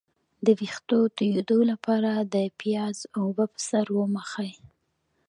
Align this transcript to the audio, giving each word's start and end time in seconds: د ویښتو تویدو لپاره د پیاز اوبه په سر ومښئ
د 0.45 0.47
ویښتو 0.59 0.99
تویدو 1.17 1.59
لپاره 1.71 2.11
د 2.33 2.35
پیاز 2.59 2.97
اوبه 3.19 3.45
په 3.53 3.59
سر 3.67 3.85
ومښئ 3.91 4.51